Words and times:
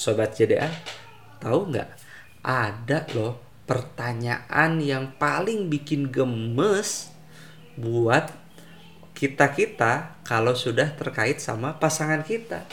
Sobat 0.00 0.32
JDA, 0.32 0.64
tahu 1.44 1.76
nggak? 1.76 1.92
Ada 2.40 3.04
loh 3.12 3.36
pertanyaan 3.68 4.80
yang 4.80 5.12
paling 5.20 5.68
bikin 5.68 6.08
gemes 6.08 7.12
buat 7.76 8.32
kita-kita 9.12 10.24
kalau 10.24 10.56
sudah 10.56 10.96
terkait 10.96 11.36
sama 11.44 11.76
pasangan 11.76 12.24
kita. 12.24 12.64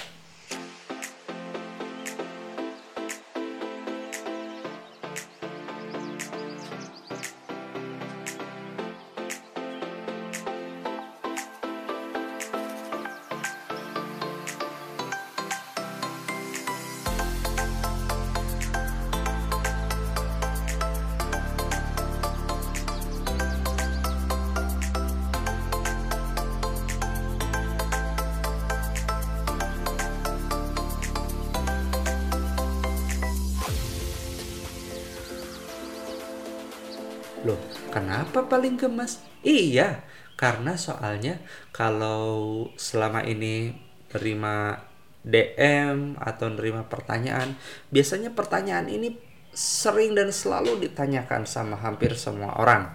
Kenapa 37.90 38.46
paling 38.46 38.77
gemas? 38.77 39.23
Iya, 39.41 40.04
karena 40.38 40.77
soalnya 40.77 41.41
kalau 41.73 42.70
selama 42.77 43.26
ini 43.26 43.73
terima 44.08 44.86
DM 45.27 46.16
atau 46.22 46.48
nerima 46.54 46.88
pertanyaan, 46.88 47.58
biasanya 47.91 48.32
pertanyaan 48.32 48.88
ini 48.88 49.18
sering 49.52 50.13
dan 50.13 50.30
selalu 50.30 50.88
ditanyakan 50.88 51.49
sama 51.49 51.76
hampir 51.82 52.13
semua 52.13 52.55
orang. 52.62 52.93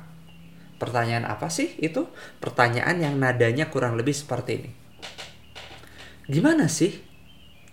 Pertanyaan 0.78 1.26
apa 1.26 1.50
sih 1.50 1.74
itu? 1.82 2.06
Pertanyaan 2.38 3.02
yang 3.02 3.14
nadanya 3.18 3.68
kurang 3.68 3.98
lebih 3.98 4.14
seperti 4.14 4.50
ini. 4.62 4.70
Gimana 6.30 6.70
sih 6.70 7.02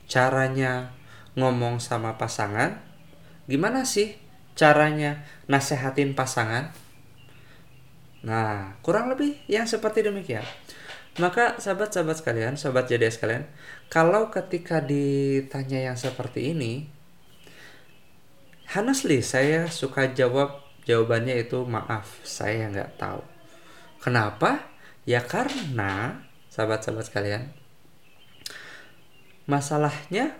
caranya 0.09 0.93
ngomong 1.37 1.77
sama 1.77 2.17
pasangan? 2.17 2.81
Gimana 3.45 3.85
sih 3.85 4.17
caranya 4.57 5.23
nasehatin 5.45 6.17
pasangan? 6.17 6.73
Nah, 8.25 8.75
kurang 8.83 9.07
lebih 9.11 9.39
yang 9.47 9.63
seperti 9.63 10.03
demikian. 10.03 10.43
Maka 11.19 11.59
sahabat-sahabat 11.59 12.23
sekalian, 12.23 12.53
sobat 12.55 12.87
jadi 12.87 13.11
sekalian, 13.11 13.43
kalau 13.91 14.31
ketika 14.31 14.79
ditanya 14.79 15.91
yang 15.91 15.97
seperti 15.99 16.55
ini, 16.55 16.87
honestly 18.71 19.19
saya 19.19 19.67
suka 19.67 20.15
jawab 20.15 20.63
jawabannya 20.87 21.43
itu 21.43 21.65
maaf, 21.67 22.23
saya 22.23 22.71
nggak 22.71 22.95
tahu. 22.95 23.19
Kenapa? 23.99 24.69
Ya 25.03 25.19
karena 25.25 26.23
sahabat-sahabat 26.53 27.11
sekalian, 27.11 27.43
masalahnya 29.49 30.39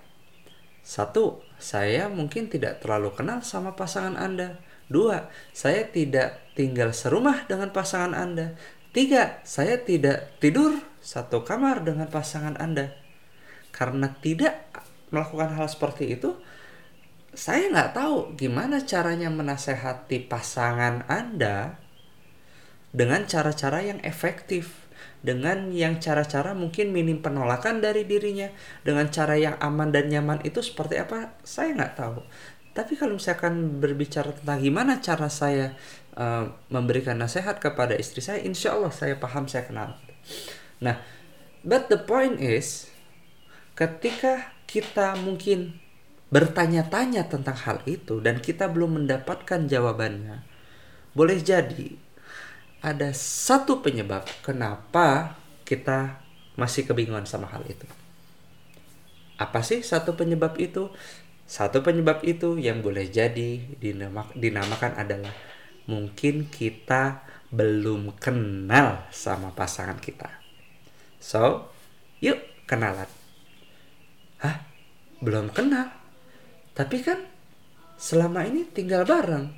satu, 0.80 1.44
saya 1.60 2.08
mungkin 2.08 2.48
tidak 2.48 2.80
terlalu 2.80 3.12
kenal 3.14 3.44
sama 3.44 3.76
pasangan 3.76 4.16
Anda. 4.16 4.64
Dua, 4.90 5.30
saya 5.54 5.86
tidak 5.86 6.58
tinggal 6.58 6.90
serumah 6.92 7.46
dengan 7.46 7.70
pasangan 7.70 8.18
Anda. 8.18 8.58
Tiga, 8.90 9.38
saya 9.46 9.78
tidak 9.86 10.42
tidur 10.42 10.82
satu 10.98 11.46
kamar 11.46 11.86
dengan 11.86 12.10
pasangan 12.10 12.58
Anda. 12.58 12.98
Karena 13.70 14.10
tidak 14.18 14.66
melakukan 15.14 15.54
hal 15.54 15.70
seperti 15.70 16.18
itu, 16.18 16.34
saya 17.38 17.70
nggak 17.70 17.94
tahu 17.94 18.34
gimana 18.34 18.82
caranya 18.82 19.30
menasehati 19.30 20.26
pasangan 20.26 21.06
Anda 21.06 21.78
dengan 22.90 23.30
cara-cara 23.30 23.86
yang 23.86 24.02
efektif 24.02 24.90
dengan 25.20 25.70
yang 25.76 26.00
cara-cara 26.00 26.56
mungkin 26.56 26.96
minim 26.96 27.20
penolakan 27.20 27.84
dari 27.84 28.08
dirinya 28.08 28.48
dengan 28.88 29.12
cara 29.12 29.36
yang 29.36 29.56
aman 29.60 29.92
dan 29.92 30.08
nyaman 30.08 30.40
itu 30.48 30.64
seperti 30.64 30.96
apa 30.96 31.36
saya 31.44 31.76
nggak 31.76 31.94
tahu 32.00 32.24
tapi 32.80 32.96
kalau 32.96 33.20
misalkan 33.20 33.84
berbicara 33.84 34.32
tentang 34.32 34.64
gimana 34.64 35.04
cara 35.04 35.28
saya 35.28 35.76
uh, 36.16 36.48
memberikan 36.72 37.20
nasihat 37.20 37.60
kepada 37.60 38.00
istri 38.00 38.24
saya 38.24 38.40
insya 38.40 38.80
Allah 38.80 38.96
saya 38.96 39.20
paham 39.20 39.52
saya 39.52 39.68
kenal 39.68 40.00
nah 40.80 41.04
but 41.68 41.92
the 41.92 42.00
point 42.00 42.40
is 42.40 42.88
ketika 43.76 44.56
kita 44.64 45.20
mungkin 45.20 45.76
bertanya-tanya 46.32 47.28
tentang 47.28 47.60
hal 47.68 47.84
itu 47.84 48.24
dan 48.24 48.40
kita 48.40 48.72
belum 48.72 49.04
mendapatkan 49.04 49.68
jawabannya 49.68 50.48
boleh 51.12 51.44
jadi 51.44 52.00
ada 52.80 53.12
satu 53.12 53.84
penyebab 53.84 54.24
kenapa 54.40 55.36
kita 55.68 56.24
masih 56.60 56.84
kebingungan 56.84 57.24
sama 57.24 57.48
hal 57.52 57.64
itu. 57.68 57.88
Apa 59.40 59.64
sih 59.64 59.80
satu 59.80 60.16
penyebab 60.20 60.60
itu? 60.60 60.92
Satu 61.50 61.82
penyebab 61.82 62.22
itu 62.22 62.62
yang 62.62 62.86
boleh 62.86 63.10
jadi 63.10 63.58
dinamakan 64.38 64.94
adalah 64.94 65.34
mungkin 65.90 66.46
kita 66.46 67.26
belum 67.50 68.22
kenal 68.22 69.10
sama 69.10 69.50
pasangan 69.58 69.98
kita. 69.98 70.30
So, 71.18 71.74
yuk 72.22 72.38
kenalan. 72.70 73.10
Hah? 74.46 74.62
Belum 75.26 75.50
kenal? 75.50 75.90
Tapi 76.78 77.02
kan 77.02 77.26
selama 77.98 78.46
ini 78.46 78.70
tinggal 78.70 79.10
bareng. 79.10 79.50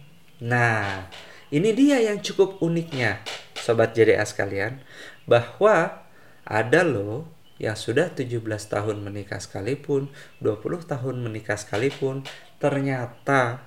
Nah, 0.47 1.11
ini 1.51 1.75
dia 1.75 1.99
yang 1.99 2.23
cukup 2.23 2.63
uniknya, 2.63 3.19
sobat 3.59 3.91
JDA 3.91 4.23
sekalian, 4.23 4.79
bahwa 5.27 6.07
ada 6.47 6.81
loh 6.87 7.27
yang 7.61 7.77
sudah 7.77 8.09
17 8.09 8.41
tahun 8.41 9.05
menikah 9.05 9.37
sekalipun, 9.37 10.09
20 10.41 10.89
tahun 10.89 11.15
menikah 11.21 11.61
sekalipun, 11.61 12.25
ternyata 12.57 13.61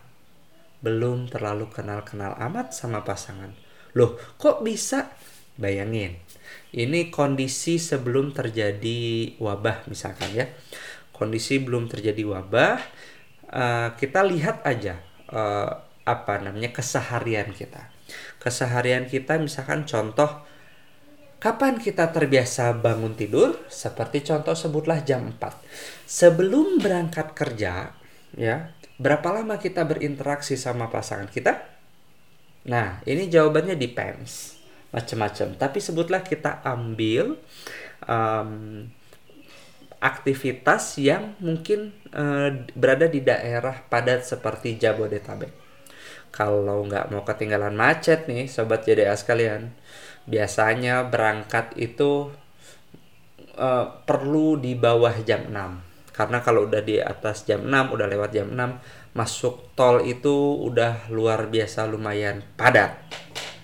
belum 0.82 1.30
terlalu 1.30 1.70
kenal-kenal 1.70 2.34
amat 2.50 2.74
sama 2.74 3.06
pasangan. 3.06 3.54
Loh, 3.94 4.18
kok 4.34 4.66
bisa? 4.66 5.14
Bayangin, 5.54 6.18
ini 6.74 7.14
kondisi 7.14 7.78
sebelum 7.78 8.34
terjadi 8.34 9.30
wabah 9.38 9.86
misalkan 9.86 10.34
ya. 10.34 10.50
Kondisi 11.14 11.62
belum 11.62 11.86
terjadi 11.86 12.26
wabah, 12.26 12.82
uh, 13.54 13.94
kita 13.94 14.26
lihat 14.26 14.66
aja 14.66 14.98
uh, 15.30 15.70
apa 16.02 16.42
namanya 16.42 16.74
keseharian 16.74 17.54
kita. 17.54 17.94
Keseharian 18.42 19.06
kita 19.06 19.38
misalkan 19.38 19.86
contoh 19.86 20.42
kapan 21.38 21.78
kita 21.80 22.10
terbiasa 22.10 22.74
bangun 22.76 23.14
tidur? 23.14 23.66
Seperti 23.70 24.24
contoh 24.26 24.52
sebutlah 24.52 25.02
jam 25.02 25.30
4. 25.30 25.38
Sebelum 26.04 26.82
berangkat 26.82 27.32
kerja, 27.32 27.94
ya, 28.34 28.74
berapa 28.98 29.28
lama 29.30 29.58
kita 29.58 29.86
berinteraksi 29.86 30.58
sama 30.58 30.90
pasangan 30.90 31.30
kita? 31.30 31.64
Nah, 32.70 33.04
ini 33.04 33.28
jawabannya 33.28 33.76
depends 33.76 34.58
macam-macam. 34.94 35.58
Tapi 35.58 35.78
sebutlah 35.78 36.22
kita 36.24 36.64
ambil 36.64 37.36
um, 38.06 38.84
aktivitas 40.04 41.00
yang 41.00 41.32
mungkin 41.40 41.96
uh, 42.12 42.52
berada 42.76 43.08
di 43.08 43.24
daerah 43.24 43.84
padat 43.88 44.24
seperti 44.28 44.76
Jabodetabek 44.76 45.64
kalau 46.34 46.82
nggak 46.90 47.14
mau 47.14 47.22
ketinggalan 47.22 47.78
macet 47.78 48.26
nih 48.26 48.50
sobat 48.50 48.82
JDA 48.82 49.14
sekalian 49.14 49.70
biasanya 50.24 51.04
berangkat 51.08 51.76
itu 51.76 52.32
uh, 53.56 53.86
perlu 54.08 54.56
di 54.56 54.72
bawah 54.76 55.14
jam 55.24 55.48
6 55.52 56.14
karena 56.14 56.38
kalau 56.40 56.70
udah 56.70 56.80
di 56.80 57.02
atas 57.02 57.42
jam 57.42 57.66
6 57.66 57.94
udah 57.94 58.06
lewat 58.06 58.30
jam 58.30 58.48
6 58.48 59.14
masuk 59.14 59.74
tol 59.78 60.02
itu 60.02 60.58
udah 60.58 61.06
luar 61.08 61.46
biasa 61.46 61.86
lumayan 61.86 62.42
padat. 62.58 62.98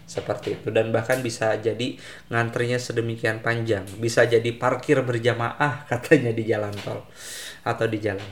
Seperti 0.06 0.58
itu. 0.58 0.74
Dan 0.74 0.90
bahkan 0.90 1.22
bisa 1.22 1.54
jadi 1.58 1.94
ngantrinya 2.30 2.78
sedemikian 2.78 3.42
panjang. 3.42 3.86
Bisa 3.98 4.26
jadi 4.26 4.50
parkir 4.54 5.02
berjamaah 5.02 5.84
katanya 5.90 6.34
di 6.34 6.46
jalan 6.46 6.74
tol 6.82 7.06
atau 7.66 7.86
di 7.86 7.98
jalan. 8.02 8.30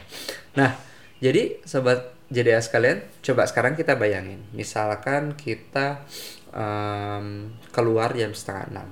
Nah 0.58 0.74
jadi 1.18 1.62
sobat 1.66 2.14
JDA 2.28 2.60
sekalian, 2.60 3.02
coba 3.22 3.46
sekarang 3.46 3.74
kita 3.74 3.98
bayangin. 3.98 4.42
Misalkan 4.54 5.34
kita 5.34 6.06
um, 6.52 7.52
keluar 7.72 8.12
jam 8.16 8.32
setengah 8.32 8.64
enam. 8.70 8.88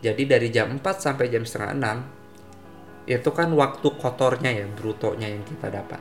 Jadi 0.00 0.22
dari 0.24 0.48
jam 0.48 0.80
4 0.80 0.80
sampai 0.80 1.28
jam 1.28 1.44
setengah 1.44 1.72
enam 1.76 1.98
itu 3.04 3.30
kan 3.34 3.50
waktu 3.52 3.88
kotornya 3.98 4.50
ya, 4.54 4.66
brutonya 4.70 5.28
yang 5.28 5.44
kita 5.44 5.68
dapat. 5.68 6.00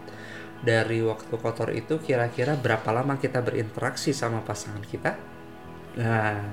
Dari 0.59 0.99
waktu 1.03 1.31
kotor 1.39 1.71
itu 1.71 1.99
kira-kira 2.03 2.59
berapa 2.59 2.91
lama 2.91 3.15
kita 3.15 3.39
berinteraksi 3.39 4.11
sama 4.11 4.43
pasangan 4.43 4.83
kita? 4.83 5.15
Nah, 5.99 6.43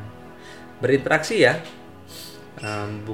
berinteraksi 0.80 1.42
ya. 1.42 1.58
Um, 2.62 3.04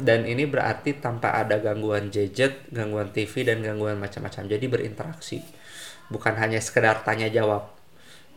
dan 0.00 0.24
ini 0.24 0.48
berarti 0.48 0.96
tanpa 0.96 1.36
ada 1.36 1.60
gangguan 1.60 2.08
gadget, 2.08 2.66
gangguan 2.72 3.12
TV 3.12 3.44
dan 3.44 3.60
gangguan 3.60 4.00
macam-macam. 4.00 4.48
Jadi 4.48 4.66
berinteraksi. 4.66 5.38
Bukan 6.08 6.34
hanya 6.40 6.58
sekedar 6.58 7.04
tanya 7.04 7.28
jawab. 7.28 7.70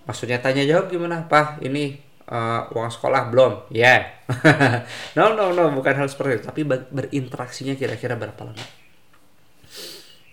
Maksudnya 0.03 0.43
tanya 0.43 0.67
jawab 0.67 0.91
gimana? 0.91 1.25
Pak, 1.25 1.63
ini 1.63 1.97
uh, 2.29 2.69
uang 2.71 2.91
sekolah 2.91 3.31
belum? 3.33 3.73
Ya. 3.73 4.03
Yeah. 4.27 4.83
no, 5.17 5.35
no, 5.35 5.51
no, 5.51 5.71
bukan 5.75 5.95
hal 5.97 6.07
seperti 6.07 6.39
itu, 6.39 6.45
tapi 6.47 6.61
berinteraksinya 6.67 7.75
kira-kira 7.75 8.15
berapa 8.15 8.41
lama. 8.43 8.65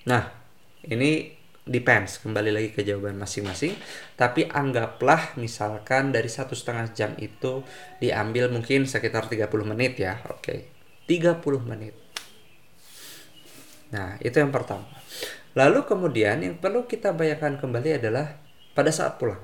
Nah, 0.07 0.23
ini 0.87 1.41
depends 1.71 2.19
kembali 2.19 2.51
lagi 2.51 2.69
ke 2.73 2.81
jawaban 2.83 3.21
masing-masing 3.21 3.77
tapi 4.19 4.49
anggaplah 4.49 5.37
misalkan 5.37 6.11
dari 6.11 6.27
satu 6.27 6.57
setengah 6.57 6.91
jam 6.97 7.13
itu 7.21 7.63
diambil 8.01 8.49
mungkin 8.49 8.89
sekitar 8.89 9.29
30 9.29 9.47
menit 9.63 10.01
ya 10.01 10.19
oke 10.27 10.41
okay. 10.41 10.73
30 11.07 11.39
menit 11.63 11.95
nah 13.95 14.19
itu 14.19 14.35
yang 14.35 14.51
pertama 14.51 14.89
lalu 15.53 15.87
kemudian 15.87 16.43
yang 16.43 16.57
perlu 16.59 16.91
kita 16.91 17.13
bayangkan 17.13 17.61
kembali 17.61 18.03
adalah 18.03 18.41
pada 18.73 18.91
saat 18.91 19.21
pulang 19.21 19.43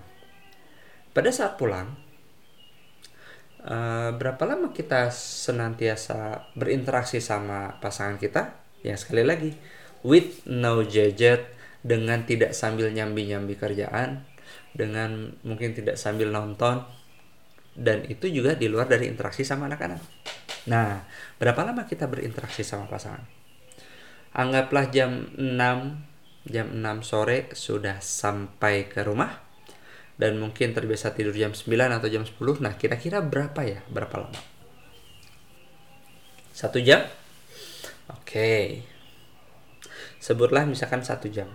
pada 1.14 1.28
saat 1.28 1.54
pulang 1.60 1.94
uh, 3.66 4.14
berapa 4.14 4.42
lama 4.46 4.70
kita 4.70 5.10
senantiasa 5.12 6.50
berinteraksi 6.54 7.18
sama 7.18 7.76
pasangan 7.82 8.16
kita 8.16 8.54
ya 8.86 8.94
sekali 8.94 9.26
lagi 9.26 9.50
with 10.06 10.46
no 10.46 10.86
gadget 10.86 11.56
dengan 11.86 12.26
tidak 12.26 12.50
sambil 12.50 12.90
nyambi-nyambi 12.90 13.54
kerjaan, 13.54 14.26
dengan 14.74 15.38
mungkin 15.46 15.70
tidak 15.70 15.94
sambil 15.94 16.34
nonton, 16.34 16.82
dan 17.78 18.02
itu 18.10 18.26
juga 18.26 18.58
di 18.58 18.66
luar 18.66 18.90
dari 18.90 19.06
interaksi 19.06 19.46
sama 19.46 19.70
anak-anak. 19.70 20.02
Nah, 20.66 21.06
berapa 21.38 21.62
lama 21.62 21.86
kita 21.86 22.10
berinteraksi 22.10 22.66
sama 22.66 22.90
pasangan? 22.90 23.22
Anggaplah 24.34 24.90
jam 24.90 25.30
6, 25.38 26.50
jam 26.50 26.66
6 26.74 27.06
sore 27.06 27.54
sudah 27.54 28.02
sampai 28.02 28.90
ke 28.90 29.06
rumah, 29.06 29.45
dan 30.16 30.40
mungkin 30.40 30.72
terbiasa 30.72 31.12
tidur 31.12 31.36
jam 31.36 31.52
9 31.52 31.68
atau 31.68 32.08
jam 32.08 32.24
10. 32.24 32.64
Nah, 32.64 32.74
kira-kira 32.80 33.20
berapa 33.20 33.60
ya? 33.64 33.84
Berapa 33.88 34.24
lama? 34.24 34.40
Satu 36.56 36.80
jam? 36.80 37.04
Oke. 38.08 38.80
Sebutlah 40.16 40.64
misalkan 40.64 41.04
satu 41.04 41.28
jam. 41.28 41.52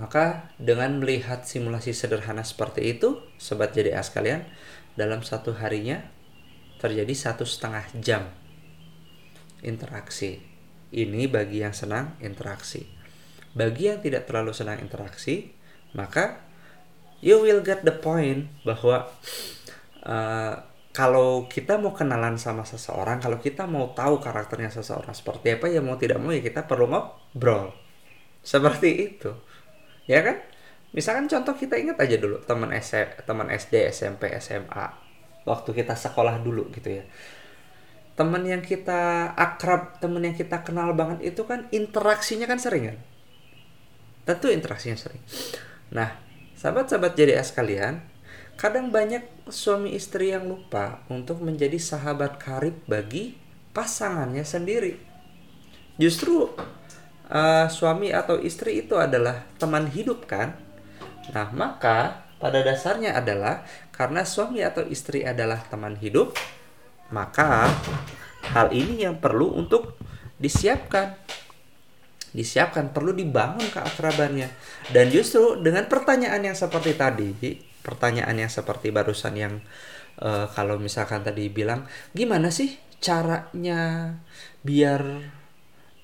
Maka 0.00 0.54
dengan 0.56 1.02
melihat 1.02 1.44
simulasi 1.44 1.92
sederhana 1.92 2.40
seperti 2.40 2.96
itu, 2.96 3.20
sobat 3.36 3.76
JDA 3.76 4.00
sekalian, 4.00 4.48
dalam 4.96 5.20
satu 5.20 5.52
harinya 5.60 6.00
terjadi 6.80 7.12
satu 7.12 7.44
setengah 7.44 7.84
jam 8.00 8.32
interaksi. 9.60 10.40
Ini 10.90 11.28
bagi 11.28 11.62
yang 11.62 11.76
senang 11.76 12.16
interaksi. 12.24 12.88
Bagi 13.52 13.92
yang 13.92 14.00
tidak 14.00 14.26
terlalu 14.26 14.56
senang 14.56 14.80
interaksi, 14.80 15.52
maka 15.94 16.49
you 17.20 17.40
will 17.40 17.60
get 17.60 17.84
the 17.84 17.92
point 17.94 18.48
bahwa 18.64 19.08
uh, 20.04 20.54
kalau 20.90 21.46
kita 21.46 21.78
mau 21.78 21.94
kenalan 21.94 22.34
sama 22.34 22.66
seseorang, 22.66 23.22
kalau 23.22 23.38
kita 23.38 23.62
mau 23.70 23.94
tahu 23.94 24.18
karakternya 24.18 24.74
seseorang 24.74 25.14
seperti 25.14 25.54
apa, 25.54 25.70
ya 25.70 25.78
mau 25.78 25.94
tidak 25.94 26.18
mau 26.18 26.34
ya 26.34 26.42
kita 26.42 26.66
perlu 26.66 26.90
ngobrol. 26.90 27.70
Seperti 28.42 28.88
itu. 28.98 29.30
Ya 30.10 30.26
kan? 30.26 30.42
Misalkan 30.90 31.30
contoh 31.30 31.54
kita 31.54 31.78
ingat 31.78 32.02
aja 32.02 32.18
dulu 32.18 32.42
teman 32.42 32.74
S 32.74 32.98
teman 33.22 33.46
SD 33.46 33.94
SMP 33.94 34.34
SMA 34.42 34.90
waktu 35.46 35.70
kita 35.70 35.94
sekolah 35.94 36.42
dulu 36.42 36.66
gitu 36.74 36.98
ya. 36.98 37.04
Teman 38.18 38.42
yang 38.42 38.58
kita 38.58 39.30
akrab 39.38 40.02
teman 40.02 40.26
yang 40.26 40.34
kita 40.34 40.66
kenal 40.66 40.90
banget 40.98 41.22
itu 41.22 41.46
kan 41.46 41.70
interaksinya 41.70 42.50
kan 42.50 42.58
sering 42.58 42.90
kan? 42.90 42.98
Tentu 44.26 44.50
interaksinya 44.50 44.98
sering. 44.98 45.22
Nah 45.94 46.29
sahabat-sahabat 46.60 47.16
jadi 47.16 47.40
sekalian 47.40 48.04
kadang 48.60 48.92
banyak 48.92 49.24
suami 49.48 49.96
istri 49.96 50.36
yang 50.36 50.44
lupa 50.44 51.00
untuk 51.08 51.40
menjadi 51.40 51.80
sahabat 51.80 52.36
karib 52.36 52.76
bagi 52.84 53.40
pasangannya 53.72 54.44
sendiri 54.44 55.00
justru 55.96 56.52
uh, 57.30 57.66
suami 57.70 58.10
atau 58.10 58.36
istri 58.36 58.84
itu 58.84 58.98
adalah 58.98 59.46
teman 59.56 59.88
hidup 59.88 60.26
kan? 60.26 60.58
Nah, 61.30 61.48
maka 61.54 62.26
pada 62.42 62.60
dasarnya 62.60 63.14
adalah 63.14 63.62
karena 63.94 64.26
suami 64.26 64.60
atau 64.66 64.82
istri 64.90 65.22
adalah 65.22 65.62
teman 65.70 65.94
hidup, 65.96 66.34
maka 67.14 67.70
hal 68.50 68.74
ini 68.74 69.06
yang 69.06 69.22
perlu 69.22 69.54
untuk 69.54 69.94
disiapkan. 70.42 71.14
Disiapkan, 72.30 72.94
perlu 72.94 73.10
dibangun 73.10 73.66
keakrabannya. 73.70 74.48
Dan 74.90 75.10
justru 75.10 75.58
dengan 75.58 75.90
pertanyaan 75.90 76.40
yang 76.40 76.56
seperti 76.56 76.94
tadi, 76.94 77.58
pertanyaan 77.82 78.36
yang 78.38 78.52
seperti 78.52 78.94
barusan 78.94 79.34
yang 79.34 79.54
uh, 80.22 80.46
kalau 80.54 80.78
misalkan 80.78 81.26
tadi 81.26 81.50
bilang, 81.50 81.86
gimana 82.14 82.54
sih 82.54 82.78
caranya 83.00 84.14
biar 84.60 85.24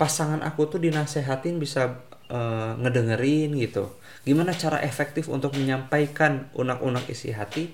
pasangan 0.00 0.40
aku 0.44 0.76
tuh 0.76 0.80
dinasehatin 0.80 1.60
bisa 1.60 2.00
uh, 2.32 2.72
ngedengerin 2.80 3.52
gitu 3.56 3.96
gimana 4.24 4.52
cara 4.56 4.82
efektif 4.82 5.30
untuk 5.30 5.54
menyampaikan 5.54 6.50
unak-unak 6.56 7.06
isi 7.08 7.32
hati 7.32 7.72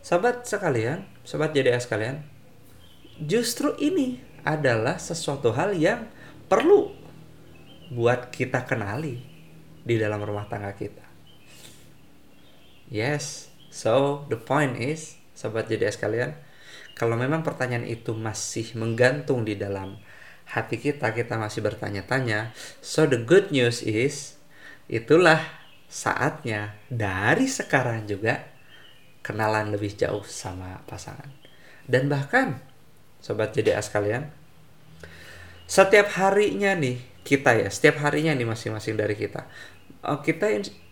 sahabat 0.00 0.46
sekalian 0.46 1.04
sobat 1.26 1.52
JDA 1.52 1.76
sekalian 1.80 2.24
justru 3.20 3.76
ini 3.76 4.20
adalah 4.46 4.96
sesuatu 4.96 5.52
hal 5.52 5.76
yang 5.76 6.08
perlu 6.48 6.94
buat 7.90 8.30
kita 8.30 8.64
kenali 8.64 9.18
di 9.82 9.94
dalam 9.98 10.22
rumah 10.22 10.46
tangga 10.46 10.72
kita 10.72 11.04
yes 12.90 13.50
so 13.70 14.24
the 14.30 14.38
point 14.38 14.78
is 14.78 15.18
sobat 15.34 15.66
JDA 15.66 15.90
sekalian 15.90 16.32
kalau 17.00 17.16
memang 17.16 17.40
pertanyaan 17.40 17.88
itu 17.88 18.12
masih 18.12 18.76
menggantung 18.76 19.48
di 19.48 19.56
dalam 19.56 19.96
hati 20.50 20.76
kita 20.76 21.14
kita 21.14 21.38
masih 21.38 21.62
bertanya-tanya. 21.62 22.52
So 22.82 23.06
the 23.06 23.16
good 23.22 23.54
news 23.54 23.80
is 23.80 24.36
itulah 24.90 25.40
saatnya 25.86 26.76
dari 26.90 27.46
sekarang 27.46 28.04
juga 28.04 28.50
kenalan 29.22 29.70
lebih 29.70 29.94
jauh 29.94 30.26
sama 30.26 30.82
pasangan. 30.84 31.30
Dan 31.86 32.10
bahkan 32.10 32.58
sobat 33.22 33.54
JDA 33.54 33.80
sekalian, 33.82 34.30
setiap 35.70 36.10
harinya 36.18 36.74
nih 36.74 36.98
kita 37.22 37.56
ya, 37.56 37.68
setiap 37.68 38.00
harinya 38.04 38.32
nih 38.32 38.48
masing-masing 38.48 38.96
dari 38.96 39.14
kita, 39.14 39.46
oh, 40.04 40.20
kita 40.24 40.48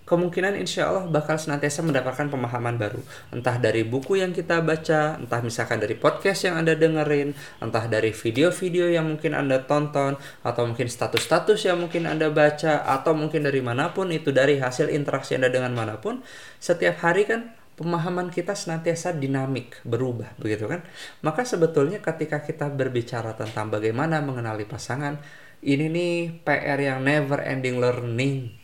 kemungkinan 0.09 0.57
insya 0.57 0.89
Allah 0.89 1.05
bakal 1.05 1.37
senantiasa 1.37 1.85
mendapatkan 1.85 2.33
pemahaman 2.33 2.81
baru. 2.81 3.05
Entah 3.29 3.61
dari 3.61 3.85
buku 3.85 4.17
yang 4.17 4.33
kita 4.33 4.65
baca, 4.65 5.21
entah 5.21 5.45
misalkan 5.45 5.85
dari 5.85 6.01
podcast 6.01 6.49
yang 6.49 6.57
Anda 6.57 6.73
dengerin, 6.73 7.37
entah 7.61 7.85
dari 7.85 8.17
video-video 8.17 8.89
yang 8.89 9.05
mungkin 9.05 9.37
Anda 9.37 9.69
tonton, 9.69 10.17
atau 10.41 10.63
mungkin 10.65 10.89
status-status 10.89 11.69
yang 11.69 11.85
mungkin 11.85 12.09
Anda 12.09 12.33
baca, 12.33 12.89
atau 12.89 13.13
mungkin 13.13 13.45
dari 13.45 13.61
mana 13.61 13.93
pun 13.93 14.09
itu 14.09 14.33
dari 14.33 14.57
hasil 14.57 14.89
interaksi 14.89 15.37
Anda 15.37 15.53
dengan 15.53 15.77
mana 15.77 16.01
pun, 16.01 16.25
setiap 16.57 17.05
hari 17.05 17.29
kan 17.29 17.53
pemahaman 17.77 18.33
kita 18.33 18.57
senantiasa 18.57 19.13
dinamik, 19.13 19.79
berubah, 19.85 20.35
begitu 20.41 20.67
kan? 20.67 20.83
Maka 21.21 21.45
sebetulnya 21.45 22.01
ketika 22.01 22.41
kita 22.41 22.73
berbicara 22.73 23.37
tentang 23.37 23.71
bagaimana 23.71 24.19
mengenali 24.25 24.65
pasangan, 24.65 25.21
ini 25.63 25.87
nih 25.91 26.15
PR 26.47 26.79
yang 26.79 27.03
never 27.03 27.43
ending 27.43 27.83
learning 27.83 28.59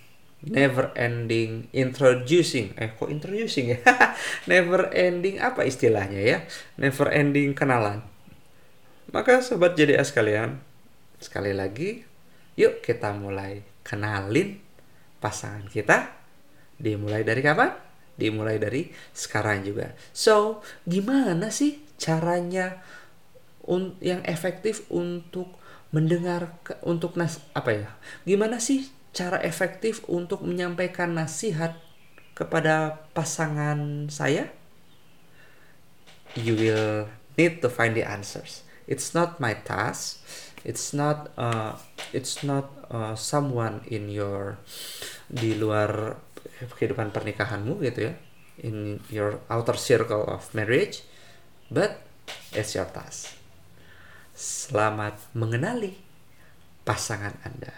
never 0.44 0.92
ending 0.94 1.68
introducing. 1.72 2.76
Eh 2.76 2.92
kok 2.92 3.08
introducing 3.08 3.76
ya? 3.76 3.80
Never 4.50 4.92
ending 4.92 5.40
apa 5.40 5.64
istilahnya 5.64 6.20
ya? 6.20 6.38
Never 6.76 7.08
ending 7.10 7.56
kenalan. 7.56 8.04
Maka 9.10 9.40
sobat 9.40 9.76
JDA 9.78 10.02
sekalian 10.04 10.60
sekali 11.22 11.56
lagi 11.56 12.04
yuk 12.58 12.84
kita 12.84 13.16
mulai 13.16 13.64
kenalin 13.86 14.60
pasangan 15.18 15.64
kita. 15.68 16.12
Dimulai 16.76 17.22
dari 17.24 17.40
kapan? 17.40 17.72
Dimulai 18.14 18.60
dari 18.60 18.90
sekarang 19.16 19.64
juga. 19.64 19.94
So 20.12 20.60
gimana 20.84 21.48
sih 21.48 21.80
caranya 21.96 22.84
yang 24.04 24.20
efektif 24.28 24.84
untuk 24.92 25.56
mendengar 25.94 26.58
untuk 26.82 27.14
nas 27.14 27.38
apa 27.54 27.70
ya 27.70 27.88
gimana 28.26 28.58
sih 28.58 28.90
cara 29.14 29.38
efektif 29.46 30.02
untuk 30.10 30.42
menyampaikan 30.42 31.14
nasihat 31.14 31.78
kepada 32.34 33.06
pasangan 33.14 34.10
saya? 34.10 34.50
You 36.34 36.58
will 36.58 37.06
need 37.38 37.62
to 37.62 37.70
find 37.70 37.94
the 37.94 38.02
answers. 38.02 38.66
It's 38.90 39.14
not 39.14 39.38
my 39.38 39.54
task. 39.54 40.18
It's 40.66 40.90
not 40.90 41.30
uh, 41.38 41.78
it's 42.10 42.42
not 42.42 42.74
uh, 42.90 43.14
someone 43.14 43.86
in 43.86 44.10
your 44.10 44.58
di 45.30 45.54
luar 45.54 46.18
kehidupan 46.74 47.14
pernikahanmu 47.14 47.78
gitu 47.86 48.10
ya. 48.10 48.14
In 48.66 48.98
your 49.14 49.38
outer 49.46 49.78
circle 49.78 50.26
of 50.26 50.50
marriage, 50.58 51.06
but 51.70 52.02
it's 52.50 52.74
your 52.74 52.90
task. 52.90 53.43
Selamat 54.34 55.14
mengenali 55.30 55.94
pasangan 56.82 57.38
Anda. 57.46 57.70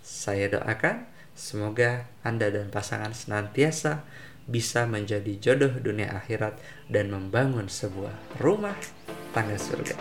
Saya 0.00 0.48
doakan 0.48 1.04
semoga 1.36 2.08
Anda 2.24 2.48
dan 2.48 2.72
pasangan 2.72 3.12
senantiasa 3.12 4.08
bisa 4.48 4.88
menjadi 4.88 5.36
jodoh 5.36 5.76
dunia 5.76 6.08
akhirat 6.16 6.56
dan 6.88 7.12
membangun 7.12 7.68
sebuah 7.68 8.40
rumah 8.40 8.72
tangga 9.36 9.60
surga. 9.60 10.00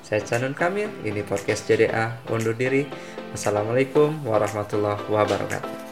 Saya 0.00 0.24
Canun 0.24 0.56
Kamil, 0.56 0.88
ini 1.04 1.20
podcast 1.20 1.68
JDA 1.68 2.24
undur 2.32 2.56
diri. 2.56 2.88
Wassalamualaikum 3.36 4.24
warahmatullahi 4.24 5.04
wabarakatuh. 5.12 5.91